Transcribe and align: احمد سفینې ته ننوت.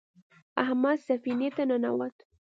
احمد 0.63 0.97
سفینې 1.07 1.49
ته 1.55 1.63
ننوت. 1.69 2.15